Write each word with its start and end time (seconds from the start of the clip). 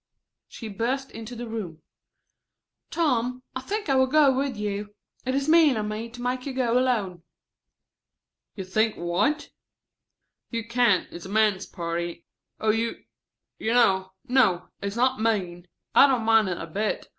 She 0.47 0.67
burst 0.67 1.11
into 1.11 1.35
the 1.35 1.47
room. 1.47 1.83
"Tom, 2.89 3.43
I 3.55 3.61
think 3.61 3.87
I 3.87 3.93
will 3.93 4.07
go 4.07 4.35
with 4.35 4.57
you. 4.57 4.95
It 5.27 5.35
is 5.35 5.47
mean 5.47 5.77
of 5.77 5.85
me 5.85 6.09
to 6.09 6.21
make 6.23 6.47
you 6.47 6.53
go 6.53 6.75
alone." 6.75 7.21
"You 8.55 8.63
think 8.63 8.97
what? 8.97 9.51
You 10.49 10.67
can't, 10.67 11.07
it's 11.13 11.27
a 11.27 11.29
men's 11.29 11.67
party. 11.67 12.25
Oh, 12.59 12.71
you 12.71 13.03
'Y, 13.59 14.09
no, 14.27 14.69
it's 14.81 14.95
not 14.95 15.19
mean. 15.19 15.67
I 15.93 16.07
don't 16.07 16.23
mind 16.25 16.49
it 16.49 16.57
a 16.57 16.65
bit. 16.65 17.07